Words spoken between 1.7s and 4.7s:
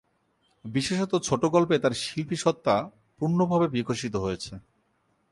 তাঁর শিল্পিসত্তা পূর্ণভাবে বিকশিত হয়েছে।